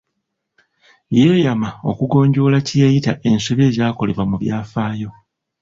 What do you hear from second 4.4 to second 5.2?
byafaayo.